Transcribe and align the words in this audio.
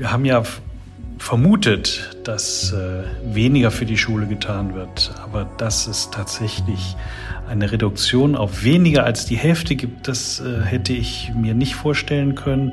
Wir 0.00 0.12
haben 0.12 0.24
ja 0.24 0.42
vermutet, 1.18 2.16
dass 2.24 2.72
äh, 2.72 3.02
weniger 3.34 3.70
für 3.70 3.84
die 3.84 3.98
Schule 3.98 4.26
getan 4.26 4.74
wird, 4.74 5.12
aber 5.22 5.44
dass 5.58 5.86
es 5.86 6.10
tatsächlich 6.10 6.96
eine 7.50 7.70
Reduktion 7.70 8.34
auf 8.34 8.64
weniger 8.64 9.04
als 9.04 9.26
die 9.26 9.36
Hälfte 9.36 9.76
gibt, 9.76 10.08
das 10.08 10.40
äh, 10.40 10.62
hätte 10.62 10.94
ich 10.94 11.32
mir 11.36 11.52
nicht 11.52 11.74
vorstellen 11.74 12.34
können. 12.34 12.72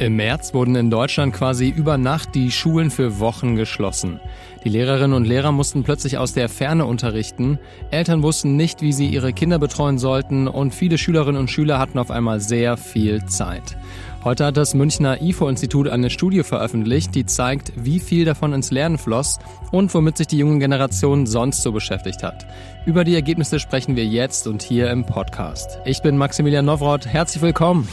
Im 0.00 0.16
März 0.16 0.52
wurden 0.52 0.74
in 0.74 0.90
Deutschland 0.90 1.32
quasi 1.32 1.68
über 1.68 1.96
Nacht 1.96 2.34
die 2.34 2.50
Schulen 2.50 2.90
für 2.90 3.20
Wochen 3.20 3.54
geschlossen. 3.54 4.18
Die 4.64 4.68
Lehrerinnen 4.68 5.12
und 5.12 5.26
Lehrer 5.26 5.52
mussten 5.52 5.84
plötzlich 5.84 6.18
aus 6.18 6.32
der 6.32 6.48
Ferne 6.48 6.86
unterrichten. 6.86 7.60
Eltern 7.92 8.24
wussten 8.24 8.56
nicht, 8.56 8.82
wie 8.82 8.92
sie 8.92 9.06
ihre 9.06 9.32
Kinder 9.32 9.60
betreuen 9.60 9.98
sollten 9.98 10.48
und 10.48 10.74
viele 10.74 10.98
Schülerinnen 10.98 11.40
und 11.40 11.52
Schüler 11.52 11.78
hatten 11.78 12.00
auf 12.00 12.10
einmal 12.10 12.40
sehr 12.40 12.76
viel 12.76 13.24
Zeit. 13.26 13.76
Heute 14.24 14.46
hat 14.46 14.56
das 14.56 14.72
Münchner 14.72 15.20
IFO-Institut 15.20 15.86
eine 15.86 16.08
Studie 16.08 16.44
veröffentlicht, 16.44 17.14
die 17.14 17.26
zeigt, 17.26 17.72
wie 17.76 18.00
viel 18.00 18.24
davon 18.24 18.54
ins 18.54 18.70
Lernen 18.70 18.96
floss 18.96 19.38
und 19.70 19.92
womit 19.92 20.16
sich 20.16 20.26
die 20.26 20.38
junge 20.38 20.58
Generation 20.60 21.26
sonst 21.26 21.60
so 21.60 21.72
beschäftigt 21.72 22.22
hat. 22.22 22.46
Über 22.86 23.04
die 23.04 23.14
Ergebnisse 23.14 23.60
sprechen 23.60 23.96
wir 23.96 24.06
jetzt 24.06 24.46
und 24.46 24.62
hier 24.62 24.90
im 24.90 25.04
Podcast. 25.04 25.78
Ich 25.84 26.00
bin 26.00 26.16
Maximilian 26.16 26.64
Nowroth. 26.64 27.06
Herzlich 27.06 27.42
willkommen. 27.42 27.86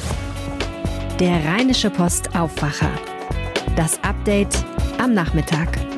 Der 1.19 1.43
Rheinische 1.43 1.89
Post 1.89 2.33
Aufwacher. 2.33 2.91
Das 3.75 4.01
Update 4.01 4.55
am 4.99 5.13
Nachmittag. 5.13 5.90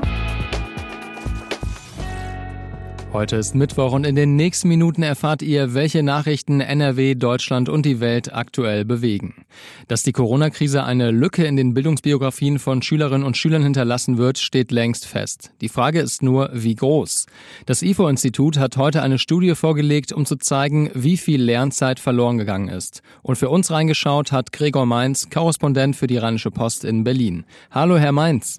Heute 3.13 3.35
ist 3.35 3.53
Mittwoch 3.53 3.91
und 3.91 4.08
in 4.08 4.16
den 4.16 4.35
nächsten 4.35 4.67
Minuten 4.70 5.03
erfahrt 5.03 5.44
ihr, 5.44 5.76
welche 5.76 6.02
Nachrichten 6.02 6.62
NRW, 6.62 7.13
Deutschland 7.13 7.70
und 7.70 7.86
die 7.86 7.99
Welt 7.99 8.34
aktuell 8.34 8.86
bewegen. 8.86 9.45
Dass 9.88 10.02
die 10.02 10.13
Corona-Krise 10.13 10.84
eine 10.84 11.12
Lücke 11.12 11.45
in 11.45 11.55
den 11.55 11.76
Bildungsbiografien 11.76 12.58
von 12.58 12.81
Schülerinnen 12.81 13.23
und 13.23 13.38
Schülern 13.38 13.62
hinterlassen 13.62 14.17
wird, 14.17 14.39
steht 14.39 14.72
längst 14.72 15.06
fest. 15.06 15.52
Die 15.61 15.69
Frage 15.69 16.00
ist 16.00 16.23
nur, 16.23 16.50
wie 16.53 16.73
groß. 16.73 17.28
Das 17.67 17.84
IFO-Institut 17.84 18.58
hat 18.58 18.78
heute 18.78 19.03
eine 19.03 19.19
Studie 19.19 19.53
vorgelegt, 19.53 20.11
um 20.11 20.25
zu 20.25 20.38
zeigen, 20.38 20.89
wie 20.95 21.17
viel 21.17 21.39
Lernzeit 21.39 22.00
verloren 22.00 22.39
gegangen 22.39 22.69
ist. 22.69 23.03
Und 23.22 23.36
für 23.36 23.50
uns 23.50 23.69
reingeschaut 23.69 24.31
hat 24.31 24.52
Gregor 24.52 24.88
Mainz, 24.88 25.30
Korrespondent 25.30 25.95
für 25.95 26.08
die 26.08 26.17
Rheinische 26.17 26.50
Post 26.50 26.84
in 26.84 27.03
Berlin. 27.03 27.45
Hallo, 27.69 27.95
Herr 28.00 28.11
Mainz. 28.11 28.58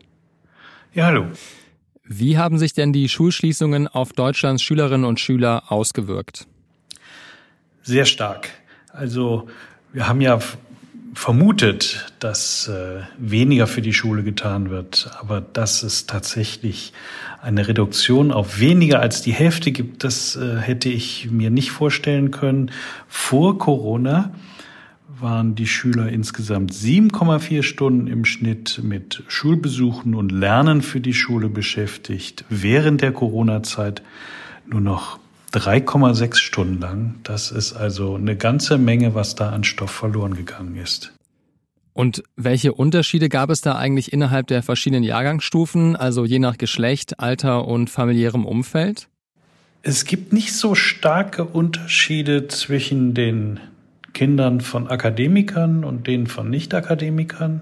Ja, 0.93 1.07
hallo. 1.07 1.27
Wie 2.07 2.37
haben 2.37 2.59
sich 2.59 2.75
denn 2.75 2.93
die 2.93 3.09
Schulschließungen 3.09 3.89
auf 3.89 4.13
Deutschlands 4.13 4.63
Schülerinnen 4.63 5.07
und 5.07 5.21
Schüler 5.21 5.73
ausgewirkt? 5.73 6.47
Sehr 7.83 8.05
stark. 8.05 8.51
Also 8.93 9.49
wir 9.93 10.07
haben 10.07 10.21
ja 10.21 10.39
vermutet, 11.15 12.13
dass 12.19 12.69
äh, 12.69 13.01
weniger 13.19 13.67
für 13.67 13.81
die 13.81 13.95
Schule 13.95 14.23
getan 14.23 14.69
wird, 14.69 15.11
aber 15.21 15.41
dass 15.41 15.83
es 15.83 16.07
tatsächlich 16.07 16.93
eine 17.41 17.69
Reduktion 17.69 18.33
auf 18.33 18.59
weniger 18.59 19.01
als 19.01 19.23
die 19.23 19.33
Hälfte 19.33 19.73
gibt, 19.73 20.05
das 20.05 20.37
äh, 20.37 20.57
hätte 20.59 20.89
ich 20.89 21.31
mir 21.31 21.51
nicht 21.51 21.71
vorstellen 21.71 22.31
können. 22.31 22.71
Vor 23.09 23.59
Corona 23.59 24.33
waren 25.21 25.55
die 25.55 25.67
Schüler 25.67 26.09
insgesamt 26.09 26.73
7,4 26.73 27.63
Stunden 27.63 28.07
im 28.07 28.25
Schnitt 28.25 28.81
mit 28.83 29.23
Schulbesuchen 29.29 30.15
und 30.15 30.33
Lernen 30.33 30.83
für 30.83 31.01
die 31.01 31.15
Schule 31.15 31.49
beschäftigt. 31.49 32.45
Während 32.49 33.03
der 33.03 33.13
Corona-Zeit 33.13 34.03
nur 34.67 34.81
noch 34.81 35.19
3,6 35.53 36.37
Stunden 36.37 36.81
lang. 36.81 37.15
Das 37.23 37.53
ist 37.53 37.75
also 37.75 38.17
eine 38.17 38.37
ganze 38.37 38.77
Menge, 38.77 39.15
was 39.15 39.35
da 39.37 39.51
an 39.51 39.63
Stoff 39.63 39.91
verloren 39.91 40.35
gegangen 40.35 40.77
ist. 40.77 41.13
Und 41.93 42.25
welche 42.35 42.73
Unterschiede 42.73 43.29
gab 43.29 43.51
es 43.51 43.61
da 43.61 43.77
eigentlich 43.77 44.13
innerhalb 44.13 44.49
der 44.49 44.65
verschiedenen 44.65 45.05
Jahrgangsstufen, 45.05 45.95
also 45.95 46.25
je 46.25 46.41
nach 46.41 46.59
Geschlecht, 46.59 47.21
Alter 47.21 47.69
und 47.69 47.89
familiärem 47.89 48.45
Umfeld? 48.45 49.09
Es 49.83 50.05
gibt 50.05 50.33
nicht 50.33 50.55
so 50.55 50.75
starke 50.75 51.45
Unterschiede 51.45 52.49
zwischen 52.49 53.15
den 53.15 53.61
Kindern 54.15 54.63
von 54.63 54.89
Akademikern 54.89 55.85
und 55.85 56.07
denen 56.07 56.27
von 56.27 56.49
Nicht-Akademikern. 56.49 57.61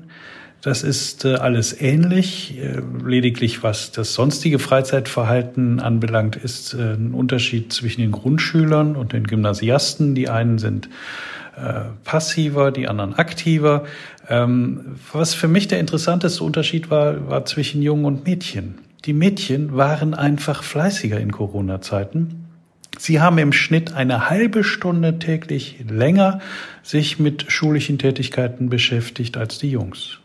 Das 0.63 0.85
ist 0.85 1.25
äh, 1.25 1.35
alles 1.35 1.79
ähnlich. 1.81 2.57
Äh, 2.57 2.81
lediglich 3.05 3.65
was 3.65 3.91
das 3.91 4.15
sonstige 4.15 4.61
Freizeitverhalten 4.61 5.81
anbelangt, 5.81 6.37
ist 6.37 6.75
äh, 6.75 6.95
ein 6.95 7.13
Unterschied 7.13 7.73
zwischen 7.73 8.01
den 8.01 8.13
Grundschülern 8.13 8.95
und 8.95 9.13
den 9.13 9.27
Gymnasiasten. 9.27 10.15
Die 10.15 10.29
einen 10.29 10.59
sind 10.59 10.89
passiver, 12.05 12.71
die 12.71 12.89
anderen 12.89 13.13
aktiver. 13.13 13.85
Ähm, 14.27 14.97
was 15.13 15.35
für 15.35 15.49
mich 15.49 15.69
der 15.69 15.81
interessanteste 15.81 16.43
Unterschied 16.43 16.89
war, 16.89 17.29
war 17.29 17.45
zwischen 17.45 17.83
Jungen 17.83 18.07
und 18.07 18.25
Mädchen. 18.25 18.77
Die 19.05 19.13
Mädchen 19.13 19.77
waren 19.77 20.15
einfach 20.15 20.63
fleißiger 20.63 21.21
in 21.21 21.31
Corona-Zeiten 21.31 22.42
Sie 23.03 23.21
haben 23.21 23.39
im 23.39 23.53
Schnitt 23.53 23.95
eine 23.95 24.31
halbe 24.31 24.63
Stunde 24.63 25.19
täglich 25.19 25.85
länger 25.91 26.39
sich 26.85 27.19
mit 27.19 27.51
schulischen 27.51 27.99
Tätigkeiten 27.99 28.69
beschäftigt 28.69 29.37
als 29.37 29.59
die 29.59 29.73
Jungs. 29.73 30.21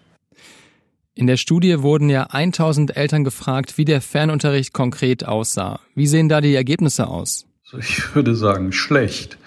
In 1.16 1.25
der 1.25 1.37
Studie 1.37 1.81
wurden 1.81 2.07
ja 2.07 2.27
1000 2.29 2.95
Eltern 2.95 3.23
gefragt, 3.23 3.79
wie 3.79 3.85
der 3.85 3.99
Fernunterricht 3.99 4.73
konkret 4.73 5.25
aussah. 5.25 5.79
Wie 5.95 6.05
sehen 6.05 6.29
da 6.29 6.39
die 6.39 6.53
Ergebnisse 6.53 7.07
aus? 7.07 7.47
Ich 7.79 8.13
würde 8.13 8.35
sagen, 8.35 8.71
schlecht. 8.71 9.39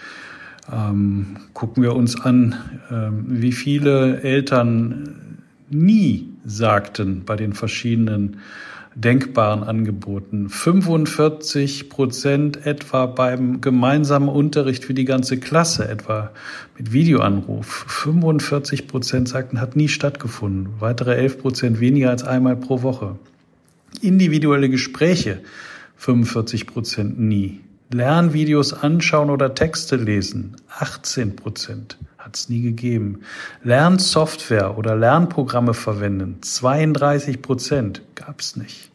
Ähm, 0.68 1.36
gucken 1.54 1.84
wir 1.84 1.94
uns 1.94 2.20
an, 2.20 2.56
ähm, 2.90 3.26
wie 3.28 3.52
viele 3.52 4.22
Eltern 4.22 5.44
nie 5.68 6.26
sagten 6.44 7.24
bei 7.24 7.36
den 7.36 7.52
verschiedenen 7.52 8.38
denkbaren 8.94 9.62
Angeboten. 9.62 10.48
45 10.48 11.88
Prozent 11.88 12.66
etwa 12.66 13.06
beim 13.06 13.60
gemeinsamen 13.60 14.28
Unterricht 14.28 14.84
für 14.84 14.94
die 14.94 15.04
ganze 15.04 15.38
Klasse, 15.38 15.88
etwa 15.88 16.30
mit 16.76 16.92
Videoanruf. 16.92 17.84
45 17.88 18.88
Prozent 18.88 19.28
sagten, 19.28 19.60
hat 19.60 19.76
nie 19.76 19.88
stattgefunden. 19.88 20.74
Weitere 20.80 21.14
11 21.14 21.38
Prozent 21.38 21.80
weniger 21.80 22.10
als 22.10 22.24
einmal 22.24 22.56
pro 22.56 22.82
Woche. 22.82 23.16
Individuelle 24.00 24.68
Gespräche, 24.68 25.40
45 25.96 26.66
Prozent 26.66 27.18
nie. 27.18 27.60
Lernvideos 27.92 28.72
anschauen 28.72 29.30
oder 29.30 29.54
Texte 29.54 29.96
lesen, 29.96 30.56
18 30.78 31.36
Prozent 31.36 31.98
hat 32.20 32.36
es 32.36 32.48
nie 32.48 32.60
gegeben. 32.60 33.20
Lernsoftware 33.64 34.76
oder 34.76 34.94
Lernprogramme 34.94 35.74
verwenden, 35.74 36.38
32 36.42 37.42
Prozent, 37.42 38.02
gab 38.14 38.40
es 38.40 38.56
nicht. 38.56 38.90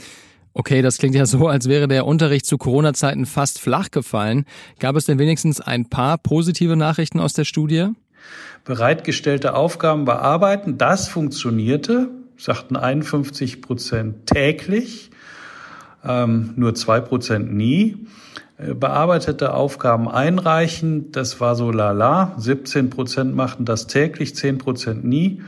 Okay, 0.54 0.82
das 0.82 1.00
klingt 1.00 1.16
ja 1.16 1.26
so, 1.26 1.48
als 1.50 1.68
wäre 1.68 1.88
der 1.90 2.06
Unterricht 2.06 2.46
zu 2.46 2.58
Corona-Zeiten 2.58 3.26
fast 3.26 3.60
flach 3.60 3.92
gefallen. 3.92 4.46
Gab 4.80 4.96
es 4.96 5.06
denn 5.06 5.20
wenigstens 5.20 5.60
ein 5.60 5.90
paar 5.90 6.18
positive 6.18 6.78
Nachrichten 6.78 7.20
aus 7.20 7.34
der 7.34 7.44
Studie? 7.44 7.90
Bereitgestellte 8.64 9.54
Aufgaben 9.54 10.06
bearbeiten, 10.06 10.78
das 10.78 11.10
funktionierte, 11.10 12.10
sagten 12.38 12.78
51 12.78 13.62
Prozent 13.62 14.28
täglich, 14.28 15.12
ähm, 16.06 16.54
nur 16.56 16.74
zwei 16.76 17.02
Prozent 17.02 17.54
nie. 17.54 17.98
Äh, 18.58 18.74
bearbeitete 18.74 19.54
Aufgaben 19.54 20.08
einreichen. 20.08 21.12
Das 21.12 21.42
war 21.42 21.56
so 21.56 21.72
lala. 21.72 22.34
17 22.38 22.90
Prozent 22.90 23.36
machten 23.36 23.66
das 23.66 23.88
täglich, 23.88 24.36
10 24.36 24.58
Prozent 24.58 25.04
nie. 25.04 25.42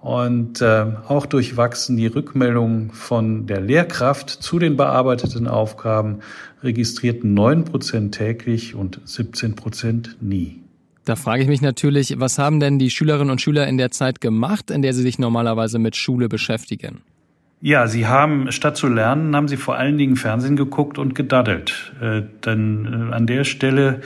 Und 0.00 0.60
äh, 0.60 0.86
auch 1.06 1.26
durchwachsen 1.26 1.96
die 1.96 2.08
Rückmeldungen 2.08 2.90
von 2.90 3.46
der 3.46 3.60
Lehrkraft 3.60 4.30
zu 4.30 4.58
den 4.58 4.76
bearbeiteten 4.76 5.46
Aufgaben 5.46 6.20
registrierten 6.62 7.34
9 7.34 7.64
Prozent 7.64 8.14
täglich 8.14 8.74
und 8.74 9.00
17 9.04 9.54
Prozent 9.54 10.16
nie. 10.20 10.60
Da 11.04 11.16
frage 11.16 11.42
ich 11.42 11.48
mich 11.48 11.62
natürlich, 11.62 12.18
was 12.18 12.38
haben 12.38 12.60
denn 12.60 12.78
die 12.78 12.90
Schülerinnen 12.90 13.30
und 13.30 13.40
Schüler 13.40 13.66
in 13.66 13.76
der 13.76 13.90
Zeit 13.90 14.20
gemacht, 14.20 14.70
in 14.70 14.82
der 14.82 14.92
sie 14.92 15.02
sich 15.02 15.18
normalerweise 15.18 15.78
mit 15.78 15.96
Schule 15.96 16.28
beschäftigen? 16.28 17.02
Ja, 17.64 17.86
Sie 17.86 18.08
haben 18.08 18.50
statt 18.50 18.76
zu 18.76 18.88
lernen, 18.88 19.36
haben 19.36 19.46
Sie 19.46 19.56
vor 19.56 19.76
allen 19.76 19.96
Dingen 19.96 20.16
Fernsehen 20.16 20.56
geguckt 20.56 20.98
und 20.98 21.14
gedaddelt. 21.14 21.92
Äh, 22.00 22.22
denn 22.44 23.10
äh, 23.10 23.14
an 23.14 23.28
der 23.28 23.44
Stelle 23.44 24.00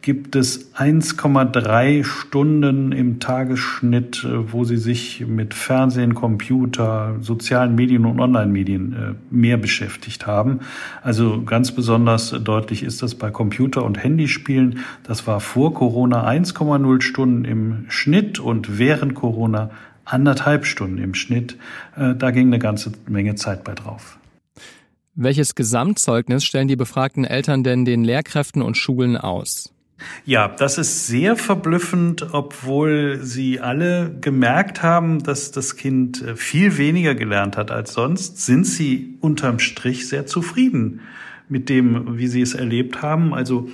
gibt 0.00 0.34
es 0.34 0.74
1,3 0.74 2.04
Stunden 2.04 2.90
im 2.90 3.20
Tagesschnitt, 3.20 4.24
äh, 4.24 4.50
wo 4.50 4.64
Sie 4.64 4.78
sich 4.78 5.26
mit 5.26 5.52
Fernsehen, 5.52 6.14
Computer, 6.14 7.16
sozialen 7.20 7.74
Medien 7.74 8.06
und 8.06 8.18
Online-Medien 8.18 8.92
äh, 8.94 9.14
mehr 9.30 9.58
beschäftigt 9.58 10.26
haben. 10.26 10.60
Also 11.02 11.42
ganz 11.42 11.70
besonders 11.72 12.30
deutlich 12.30 12.82
ist 12.82 13.02
das 13.02 13.14
bei 13.14 13.30
Computer- 13.30 13.84
und 13.84 14.02
Handyspielen. 14.02 14.78
Das 15.02 15.26
war 15.26 15.40
vor 15.40 15.74
Corona 15.74 16.26
1,0 16.26 17.02
Stunden 17.02 17.44
im 17.44 17.84
Schnitt 17.88 18.40
und 18.40 18.78
während 18.78 19.14
Corona 19.14 19.68
anderthalb 20.04 20.66
Stunden 20.66 20.98
im 20.98 21.14
Schnitt. 21.14 21.56
Äh, 21.96 22.14
da 22.14 22.30
ging 22.30 22.48
eine 22.48 22.58
ganze 22.58 22.92
Menge 23.08 23.34
Zeit 23.34 23.64
bei 23.64 23.74
drauf. 23.74 24.18
Welches 25.14 25.54
Gesamtzeugnis 25.54 26.44
stellen 26.44 26.68
die 26.68 26.76
befragten 26.76 27.24
Eltern 27.24 27.62
denn 27.62 27.84
den 27.84 28.02
Lehrkräften 28.02 28.62
und 28.62 28.76
Schulen 28.76 29.16
aus? 29.16 29.72
Ja, 30.24 30.48
das 30.48 30.78
ist 30.78 31.06
sehr 31.06 31.36
verblüffend, 31.36 32.32
obwohl 32.32 33.20
sie 33.22 33.60
alle 33.60 34.16
gemerkt 34.20 34.82
haben, 34.82 35.22
dass 35.22 35.52
das 35.52 35.76
Kind 35.76 36.22
äh, 36.22 36.36
viel 36.36 36.78
weniger 36.78 37.14
gelernt 37.14 37.56
hat 37.56 37.70
als 37.70 37.92
sonst, 37.92 38.44
sind 38.44 38.66
sie 38.66 39.18
unterm 39.20 39.58
Strich 39.58 40.08
sehr 40.08 40.26
zufrieden 40.26 41.00
mit 41.48 41.68
dem, 41.68 42.18
wie 42.18 42.28
sie 42.28 42.40
es 42.40 42.54
erlebt 42.54 43.02
haben. 43.02 43.34
Also 43.34 43.68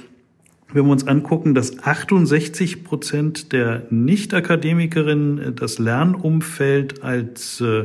wenn 0.73 0.85
wir 0.85 0.93
uns 0.93 1.07
angucken, 1.07 1.55
dass 1.55 1.83
68 1.83 2.85
Prozent 2.85 3.53
der 3.53 3.87
Nicht-Akademikerinnen 3.91 5.39
äh, 5.39 5.53
das 5.53 5.79
Lernumfeld 5.79 7.03
als 7.03 7.61
äh, 7.61 7.85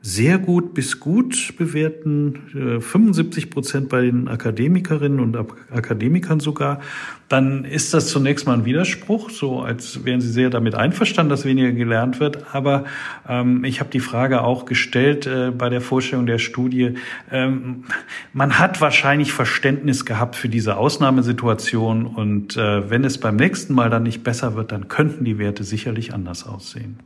sehr 0.00 0.38
gut 0.38 0.74
bis 0.74 1.00
gut 1.00 1.54
bewerten, 1.58 2.78
75 2.80 3.44
äh, 3.44 3.46
Prozent 3.48 3.88
bei 3.88 4.02
den 4.02 4.28
Akademikerinnen 4.28 5.18
und 5.18 5.36
Akademikern 5.36 6.38
sogar, 6.38 6.80
dann 7.28 7.64
ist 7.64 7.92
das 7.92 8.06
zunächst 8.06 8.46
mal 8.46 8.54
ein 8.54 8.64
Widerspruch, 8.64 9.28
so 9.28 9.60
als 9.60 10.04
wären 10.04 10.20
sie 10.20 10.30
sehr 10.30 10.50
damit 10.50 10.76
einverstanden, 10.76 11.30
dass 11.30 11.44
weniger 11.44 11.72
gelernt 11.72 12.20
wird. 12.20 12.54
Aber 12.54 12.84
ähm, 13.28 13.64
ich 13.64 13.80
habe 13.80 13.90
die 13.90 14.00
Frage 14.00 14.42
auch 14.42 14.66
gestellt 14.66 15.26
äh, 15.26 15.50
bei 15.50 15.68
der 15.68 15.80
Vorstellung 15.80 16.26
der 16.26 16.38
Studie. 16.38 16.94
Ähm, 17.30 17.84
man 18.32 18.58
hat 18.58 18.80
wahrscheinlich 18.80 19.32
Verständnis 19.32 20.06
gehabt 20.06 20.36
für 20.36 20.48
diese 20.48 20.76
Ausnahmesituation 20.76 22.06
und 22.06 22.56
äh, 22.56 22.88
wenn 22.88 23.04
es 23.04 23.18
beim 23.18 23.36
nächsten 23.36 23.74
Mal 23.74 23.90
dann 23.90 24.04
nicht 24.04 24.22
besser 24.22 24.54
wird, 24.54 24.70
dann 24.70 24.86
könnten 24.88 25.24
die 25.24 25.38
Werte 25.38 25.64
sicherlich 25.64 26.14
anders 26.14 26.46
aussehen. 26.46 26.98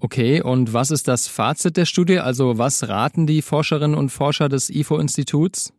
Okay, 0.00 0.40
und 0.40 0.72
was 0.72 0.90
ist 0.90 1.08
das 1.08 1.28
Fazit 1.28 1.76
der 1.76 1.84
Studie? 1.84 2.18
Also 2.18 2.56
was 2.56 2.88
raten 2.88 3.26
die 3.26 3.42
Forscherinnen 3.42 3.96
und 3.96 4.08
Forscher 4.08 4.48
des 4.48 4.70
IFO-Instituts? 4.70 5.74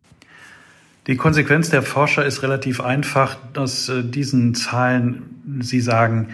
Die 1.08 1.18
Konsequenz 1.18 1.72
der 1.72 1.82
Forscher 1.82 2.24
ist 2.24 2.44
relativ 2.44 2.80
einfach 2.82 3.38
aus 3.56 3.90
äh, 3.90 4.04
diesen 4.04 4.54
Zahlen. 4.54 5.60
Sie 5.62 5.82
sagen, 5.82 6.30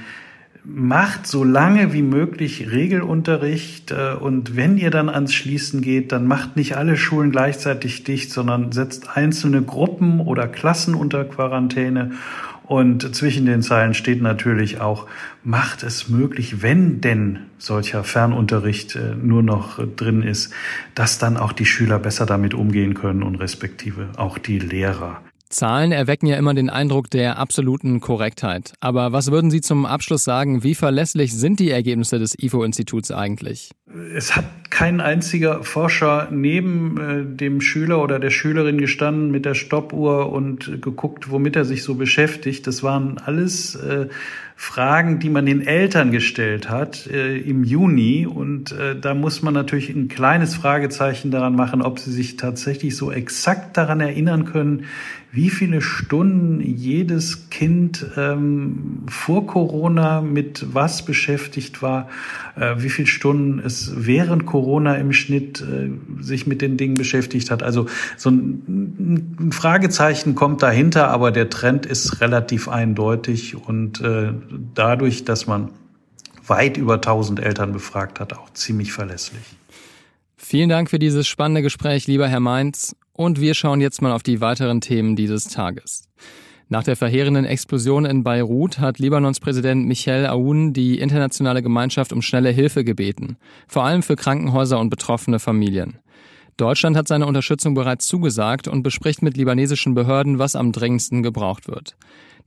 macht 0.66 1.26
so 1.26 1.46
lange 1.46 1.94
wie 1.94 2.02
möglich 2.02 2.70
Regelunterricht 2.70 3.92
äh, 3.92 4.16
und 4.20 4.58
wenn 4.58 4.78
ihr 4.78 4.92
dann 4.92 5.08
ans 5.08 5.34
Schließen 5.34 5.82
geht, 5.82 6.12
dann 6.12 6.28
macht 6.28 6.58
nicht 6.58 6.76
alle 6.76 6.98
Schulen 6.98 7.32
gleichzeitig 7.32 8.04
dicht, 8.04 8.32
sondern 8.32 8.74
setzt 8.74 9.16
einzelne 9.16 9.62
Gruppen 9.62 10.20
oder 10.20 10.50
Klassen 10.50 10.94
unter 10.94 11.24
Quarantäne 11.24 12.12
und 12.68 13.16
zwischen 13.16 13.46
den 13.46 13.62
Zeilen 13.62 13.94
steht 13.94 14.22
natürlich 14.22 14.82
auch, 14.82 15.08
macht 15.44 15.84
es 15.84 16.10
möglich, 16.10 16.62
wenn 16.62 17.00
denn 17.00 17.40
solcher 17.58 18.04
Fernunterricht 18.04 18.96
äh, 18.96 19.16
nur 19.16 19.42
noch 19.42 19.80
drin 19.96 20.22
ist, 20.22 20.54
dass 20.94 21.18
dann 21.18 21.38
auch 21.38 21.54
die 21.54 21.66
Schüler 21.66 21.98
besser 21.98 22.26
damit 22.26 22.54
umgehen 22.54 22.94
können 22.94 23.24
und 23.24 23.36
respektive 23.36 24.10
auch 24.18 24.38
die 24.38 24.60
Lehrer. 24.60 25.22
Zahlen 25.50 25.94
erwecken 25.94 26.28
ja 26.28 26.36
immer 26.36 26.54
den 26.54 26.70
Eindruck 26.70 27.10
der 27.10 27.40
absoluten 27.40 28.02
Korrektheit. 28.02 28.74
Aber 28.82 29.14
was 29.14 29.32
würden 29.32 29.50
Sie 29.50 29.62
zum 29.62 29.86
Abschluss 29.86 30.26
sagen, 30.26 30.64
wie 30.64 30.76
verlässlich 30.76 31.34
sind 31.34 31.62
die 31.62 31.72
Ergebnisse 31.72 32.20
des 32.20 32.38
IFO-Instituts 32.38 33.12
eigentlich? 33.12 33.72
Es 34.16 34.36
hat 34.36 34.46
kein 34.70 35.00
einziger 35.00 35.64
Forscher 35.64 36.28
neben 36.30 36.98
äh, 37.00 37.24
dem 37.26 37.62
Schüler 37.62 38.04
oder 38.04 38.20
der 38.20 38.32
Schülerin 38.32 38.78
gestanden 38.78 39.32
mit 39.32 39.46
der 39.46 39.54
Stoppuhr 39.54 40.32
und 40.32 40.82
geguckt, 40.82 41.32
womit 41.32 41.56
er 41.56 41.64
sich 41.64 41.84
so 41.84 41.96
beschäftigt. 41.96 42.68
Das 42.68 42.84
waren 42.84 43.18
alles 43.18 43.76
äh, 43.76 44.08
Fragen, 44.60 45.20
die 45.20 45.30
man 45.30 45.46
den 45.46 45.66
Eltern 45.66 46.12
gestellt 46.12 46.68
hat 46.68 47.08
äh, 47.08 47.38
im 47.38 47.64
Juni. 47.64 48.26
Und 48.26 48.72
äh, 48.72 49.00
da 49.00 49.14
muss 49.14 49.42
man 49.42 49.54
natürlich 49.54 49.90
ein 49.90 50.08
kleines 50.08 50.56
Fragezeichen 50.56 51.32
daran 51.32 51.56
machen, 51.56 51.82
ob 51.82 52.00
sie 52.00 52.12
sich 52.12 52.38
tatsächlich 52.38 52.98
so 52.98 53.12
exakt 53.12 53.78
daran 53.78 54.02
erinnern 54.02 54.46
können, 54.46 54.86
wie 55.32 55.52
viele 55.52 55.82
Stunden 55.82 56.60
jedes 56.62 57.50
Kind 57.50 58.06
ähm, 58.18 59.04
vor 59.08 59.46
Corona 59.46 60.22
mit 60.22 60.66
was 60.74 61.06
beschäftigt 61.06 61.84
war, 61.84 62.10
äh, 62.56 62.76
wie 62.78 62.90
viele 62.90 63.08
Stunden 63.08 63.60
es 63.60 63.77
während 63.96 64.46
Corona 64.46 64.96
im 64.96 65.14
Schnitt 65.14 65.62
äh, 65.62 65.90
sich 66.22 66.48
mit 66.48 66.62
den 66.62 66.78
Dingen 66.78 66.96
beschäftigt 66.96 67.52
hat. 67.52 67.64
Also 67.64 67.88
so 68.18 68.30
ein, 68.30 69.36
ein, 69.40 69.52
Fragezeichen 69.52 70.36
kommt 70.36 70.64
dahinter, 70.64 71.10
aber 71.10 71.32
der 71.32 71.50
Trend 71.50 71.86
ist 71.86 72.22
relativ 72.22 72.68
eindeutig 72.68 73.56
und 73.56 74.02
äh, 74.02 74.34
dadurch, 74.74 75.26
dass 75.26 75.48
man 75.48 75.70
weit 76.46 76.78
über 76.78 76.96
1000 76.96 77.40
Eltern 77.40 77.74
befragt 77.74 78.20
hat, 78.20 78.34
auch 78.34 78.52
ziemlich 78.54 78.94
verlässlich. 78.94 79.44
Vielen 80.38 80.70
Dank 80.70 80.90
für 80.90 81.00
dieses 81.00 81.28
spannende 81.28 81.62
Gespräch, 81.62 82.08
lieber 82.08 82.28
Herr 82.28 82.40
Mainz. 82.40 82.96
Und 83.12 83.42
wir 83.42 83.56
schauen 83.56 83.82
jetzt 83.82 84.02
mal 84.02 84.12
auf 84.12 84.24
die 84.24 84.40
weiteren 84.40 84.80
Themen 84.80 85.16
dieses 85.16 85.46
Tages. 85.46 86.08
Nach 86.70 86.84
der 86.84 86.98
verheerenden 86.98 87.46
Explosion 87.46 88.04
in 88.04 88.24
Beirut 88.24 88.80
hat 88.80 89.00
Libanons 89.00 89.40
Präsident 89.40 89.88
Michel 89.88 90.26
Aoun 90.26 90.74
die 90.74 91.00
internationale 91.00 91.62
Gemeinschaft 91.62 92.12
um 92.12 92.22
schnelle 92.22 92.50
Hilfe 92.50 92.84
gebeten, 92.84 93.38
vor 93.70 93.86
allem 93.86 94.04
für 94.04 94.18
Krankenhäuser 94.18 94.78
und 94.78 94.90
betroffene 94.90 95.40
Familien. 95.40 96.00
Deutschland 96.58 96.98
hat 96.98 97.08
seine 97.08 97.28
Unterstützung 97.28 97.76
bereits 97.76 98.08
zugesagt 98.08 98.68
und 98.68 98.82
bespricht 98.82 99.22
mit 99.22 99.38
libanesischen 99.38 99.94
Behörden, 99.94 100.40
was 100.40 100.56
am 100.56 100.72
dringendsten 100.72 101.22
gebraucht 101.22 101.68
wird. 101.68 101.96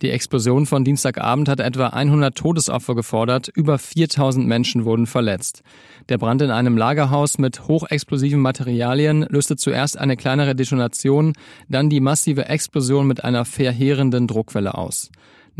Die 0.03 0.11
Explosion 0.11 0.67
von 0.67 0.83
Dienstagabend 0.83 1.49
hat 1.49 1.61
etwa 1.61 1.89
100 1.89 2.35
Todesopfer 2.35 2.95
gefordert, 2.95 3.49
über 3.55 3.79
4000 3.79 4.47
Menschen 4.49 4.85
wurden 4.85 5.07
verletzt. 5.07 5.63
Der 6.09 6.19
Brand 6.19 6.43
in 6.43 6.51
einem 6.51 6.77
Lagerhaus 6.77 7.39
mit 7.39 7.69
hochexplosiven 7.69 8.41
Materialien 8.41 9.27
löste 9.29 9.57
zuerst 9.57 9.99
eine 9.99 10.17
kleinere 10.17 10.55
Detonation, 10.57 11.35
dann 11.69 11.91
die 11.91 12.01
massive 12.01 12.47
Explosion 12.47 13.07
mit 13.07 13.23
einer 13.23 13.45
verheerenden 13.45 14.27
Druckwelle 14.27 14.75
aus. 14.75 15.11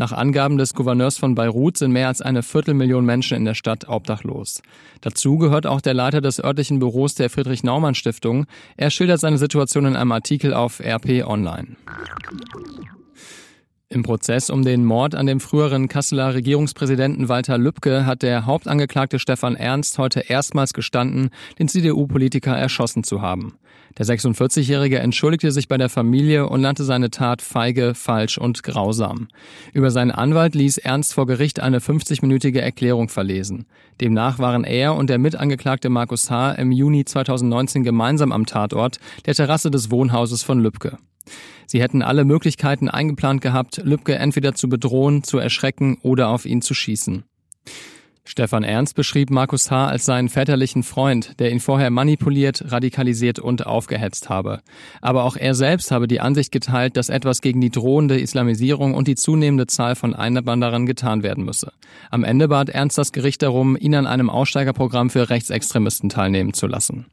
Nach 0.01 0.13
Angaben 0.13 0.57
des 0.57 0.73
Gouverneurs 0.73 1.19
von 1.19 1.35
Beirut 1.35 1.77
sind 1.77 1.91
mehr 1.91 2.07
als 2.07 2.23
eine 2.23 2.41
Viertelmillion 2.41 3.05
Menschen 3.05 3.37
in 3.37 3.45
der 3.45 3.53
Stadt 3.53 3.87
obdachlos. 3.87 4.63
Dazu 5.01 5.37
gehört 5.37 5.67
auch 5.67 5.79
der 5.79 5.93
Leiter 5.93 6.21
des 6.21 6.43
örtlichen 6.43 6.79
Büros 6.79 7.13
der 7.13 7.29
Friedrich-Naumann-Stiftung. 7.29 8.47
Er 8.77 8.89
schildert 8.89 9.19
seine 9.19 9.37
Situation 9.37 9.85
in 9.85 9.95
einem 9.95 10.11
Artikel 10.11 10.55
auf 10.55 10.79
RP 10.79 11.23
Online. 11.23 11.75
Im 13.91 14.03
Prozess 14.03 14.49
um 14.49 14.63
den 14.63 14.85
Mord 14.85 15.15
an 15.15 15.25
dem 15.25 15.41
früheren 15.41 15.89
Kasseler 15.89 16.33
Regierungspräsidenten 16.33 17.27
Walter 17.27 17.57
Lübcke 17.57 18.05
hat 18.05 18.21
der 18.21 18.45
Hauptangeklagte 18.45 19.19
Stefan 19.19 19.57
Ernst 19.57 19.97
heute 19.97 20.21
erstmals 20.21 20.71
gestanden, 20.71 21.29
den 21.59 21.67
CDU-Politiker 21.67 22.55
erschossen 22.55 23.03
zu 23.03 23.21
haben. 23.21 23.57
Der 23.97 24.05
46-Jährige 24.05 24.99
entschuldigte 24.99 25.51
sich 25.51 25.67
bei 25.67 25.77
der 25.77 25.89
Familie 25.89 26.47
und 26.47 26.61
nannte 26.61 26.85
seine 26.85 27.09
Tat 27.09 27.41
feige, 27.41 27.93
falsch 27.93 28.37
und 28.37 28.63
grausam. 28.63 29.27
Über 29.73 29.91
seinen 29.91 30.11
Anwalt 30.11 30.55
ließ 30.55 30.77
Ernst 30.77 31.13
vor 31.13 31.27
Gericht 31.27 31.59
eine 31.59 31.79
50-minütige 31.79 32.61
Erklärung 32.61 33.09
verlesen. 33.09 33.65
Demnach 33.99 34.39
waren 34.39 34.63
er 34.63 34.95
und 34.95 35.09
der 35.09 35.17
Mitangeklagte 35.17 35.89
Markus 35.89 36.31
H. 36.31 36.53
im 36.53 36.71
Juni 36.71 37.03
2019 37.03 37.83
gemeinsam 37.83 38.31
am 38.31 38.45
Tatort, 38.45 39.01
der 39.25 39.35
Terrasse 39.35 39.69
des 39.69 39.91
Wohnhauses 39.91 40.43
von 40.43 40.61
Lübcke. 40.61 40.97
Sie 41.65 41.81
hätten 41.81 42.01
alle 42.01 42.25
Möglichkeiten 42.25 42.89
eingeplant 42.89 43.41
gehabt, 43.41 43.81
Lübcke 43.83 44.15
entweder 44.15 44.53
zu 44.53 44.69
bedrohen, 44.69 45.23
zu 45.23 45.37
erschrecken 45.37 45.97
oder 46.01 46.29
auf 46.29 46.45
ihn 46.45 46.61
zu 46.61 46.73
schießen. 46.73 47.23
Stefan 48.23 48.63
Ernst 48.63 48.95
beschrieb 48.95 49.31
Markus 49.31 49.71
H. 49.71 49.87
als 49.87 50.05
seinen 50.05 50.29
väterlichen 50.29 50.83
Freund, 50.83 51.39
der 51.39 51.51
ihn 51.51 51.59
vorher 51.59 51.89
manipuliert, 51.89 52.71
radikalisiert 52.71 53.39
und 53.39 53.65
aufgehetzt 53.65 54.29
habe. 54.29 54.61
Aber 55.01 55.23
auch 55.23 55.35
er 55.35 55.55
selbst 55.55 55.91
habe 55.91 56.07
die 56.07 56.21
Ansicht 56.21 56.51
geteilt, 56.51 56.97
dass 56.97 57.09
etwas 57.09 57.41
gegen 57.41 57.61
die 57.61 57.71
drohende 57.71 58.19
Islamisierung 58.19 58.93
und 58.93 59.07
die 59.07 59.15
zunehmende 59.15 59.65
Zahl 59.65 59.95
von 59.95 60.13
Einwanderern 60.13 60.85
getan 60.85 61.23
werden 61.23 61.45
müsse. 61.45 61.73
Am 62.11 62.23
Ende 62.23 62.47
bat 62.47 62.69
Ernst 62.69 62.97
das 62.97 63.11
Gericht 63.11 63.41
darum, 63.41 63.75
ihn 63.75 63.95
an 63.95 64.07
einem 64.07 64.29
Aussteigerprogramm 64.29 65.09
für 65.09 65.29
Rechtsextremisten 65.29 66.09
teilnehmen 66.09 66.53
zu 66.53 66.67
lassen. 66.67 67.07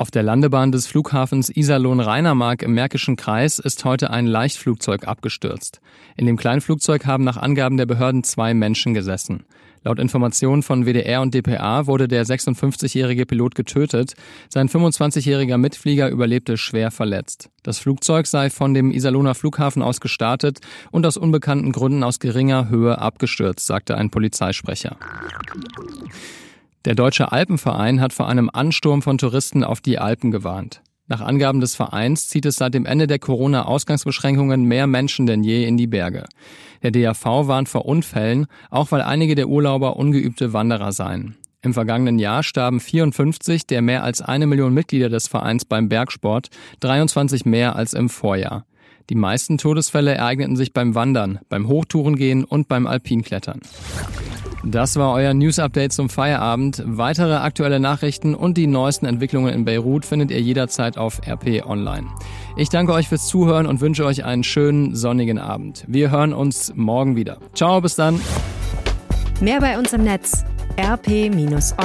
Auf 0.00 0.10
der 0.10 0.22
Landebahn 0.22 0.72
des 0.72 0.86
Flughafens 0.86 1.54
Iserlohn-Rheinermark 1.54 2.62
im 2.62 2.72
Märkischen 2.72 3.16
Kreis 3.16 3.58
ist 3.58 3.84
heute 3.84 4.08
ein 4.08 4.26
Leichtflugzeug 4.26 5.06
abgestürzt. 5.06 5.82
In 6.16 6.24
dem 6.24 6.38
Kleinflugzeug 6.38 7.04
haben 7.04 7.22
nach 7.22 7.36
Angaben 7.36 7.76
der 7.76 7.84
Behörden 7.84 8.24
zwei 8.24 8.54
Menschen 8.54 8.94
gesessen. 8.94 9.44
Laut 9.84 9.98
Informationen 9.98 10.62
von 10.62 10.86
WDR 10.86 11.20
und 11.20 11.34
dpa 11.34 11.86
wurde 11.86 12.08
der 12.08 12.24
56-jährige 12.24 13.26
Pilot 13.26 13.54
getötet. 13.54 14.14
Sein 14.48 14.70
25-jähriger 14.70 15.58
Mitflieger 15.58 16.08
überlebte 16.08 16.56
schwer 16.56 16.90
verletzt. 16.90 17.50
Das 17.62 17.78
Flugzeug 17.78 18.26
sei 18.26 18.48
von 18.48 18.72
dem 18.72 18.92
Iserlohner 18.92 19.34
Flughafen 19.34 19.82
aus 19.82 20.00
gestartet 20.00 20.60
und 20.90 21.04
aus 21.04 21.18
unbekannten 21.18 21.72
Gründen 21.72 22.04
aus 22.04 22.20
geringer 22.20 22.70
Höhe 22.70 22.98
abgestürzt, 22.98 23.66
sagte 23.66 23.98
ein 23.98 24.08
Polizeisprecher. 24.08 24.96
Der 26.86 26.94
Deutsche 26.94 27.30
Alpenverein 27.30 28.00
hat 28.00 28.14
vor 28.14 28.26
einem 28.26 28.48
Ansturm 28.50 29.02
von 29.02 29.18
Touristen 29.18 29.64
auf 29.64 29.82
die 29.82 29.98
Alpen 29.98 30.30
gewarnt. 30.30 30.80
Nach 31.08 31.20
Angaben 31.20 31.60
des 31.60 31.74
Vereins 31.74 32.28
zieht 32.28 32.46
es 32.46 32.56
seit 32.56 32.72
dem 32.72 32.86
Ende 32.86 33.06
der 33.06 33.18
Corona-Ausgangsbeschränkungen 33.18 34.62
mehr 34.62 34.86
Menschen 34.86 35.26
denn 35.26 35.44
je 35.44 35.66
in 35.66 35.76
die 35.76 35.86
Berge. 35.86 36.24
Der 36.82 36.90
DAV 36.90 37.48
warnt 37.48 37.68
vor 37.68 37.84
Unfällen, 37.84 38.46
auch 38.70 38.92
weil 38.92 39.02
einige 39.02 39.34
der 39.34 39.48
Urlauber 39.48 39.96
ungeübte 39.96 40.54
Wanderer 40.54 40.92
seien. 40.92 41.36
Im 41.60 41.74
vergangenen 41.74 42.18
Jahr 42.18 42.42
starben 42.42 42.80
54 42.80 43.66
der 43.66 43.82
mehr 43.82 44.02
als 44.02 44.22
eine 44.22 44.46
Million 44.46 44.72
Mitglieder 44.72 45.10
des 45.10 45.28
Vereins 45.28 45.66
beim 45.66 45.90
Bergsport, 45.90 46.48
23 46.80 47.44
mehr 47.44 47.76
als 47.76 47.92
im 47.92 48.08
Vorjahr. 48.08 48.64
Die 49.10 49.16
meisten 49.16 49.58
Todesfälle 49.58 50.14
ereigneten 50.14 50.56
sich 50.56 50.72
beim 50.72 50.94
Wandern, 50.94 51.40
beim 51.50 51.68
Hochtourengehen 51.68 52.44
und 52.44 52.68
beim 52.68 52.86
Alpinklettern. 52.86 53.60
Das 54.64 54.96
war 54.96 55.14
euer 55.14 55.32
News 55.32 55.58
Update 55.58 55.92
zum 55.92 56.10
Feierabend. 56.10 56.82
Weitere 56.84 57.36
aktuelle 57.36 57.80
Nachrichten 57.80 58.34
und 58.34 58.58
die 58.58 58.66
neuesten 58.66 59.06
Entwicklungen 59.06 59.54
in 59.54 59.64
Beirut 59.64 60.04
findet 60.04 60.30
ihr 60.30 60.40
jederzeit 60.40 60.98
auf 60.98 61.20
RP 61.26 61.64
Online. 61.66 62.06
Ich 62.56 62.68
danke 62.68 62.92
euch 62.92 63.08
fürs 63.08 63.26
Zuhören 63.26 63.66
und 63.66 63.80
wünsche 63.80 64.04
euch 64.04 64.24
einen 64.24 64.44
schönen 64.44 64.94
sonnigen 64.94 65.38
Abend. 65.38 65.84
Wir 65.88 66.10
hören 66.10 66.34
uns 66.34 66.74
morgen 66.76 67.16
wieder. 67.16 67.38
Ciao, 67.54 67.80
bis 67.80 67.94
dann. 67.96 68.20
Mehr 69.40 69.60
bei 69.60 69.78
uns 69.78 69.94
im 69.94 70.04
Netz 70.04 70.44
rp-online.de 70.78 71.76